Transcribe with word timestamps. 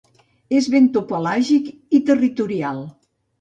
És 0.59 0.69
bentopelàgic 0.75 1.67
i 1.99 2.01
territorial. 2.09 2.83